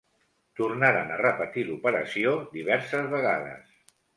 Tornaren 0.59 1.11
a 1.15 1.19
repetir 1.21 1.67
l'operació 1.69 2.35
diverses 2.59 3.07
vegades. 3.13 3.79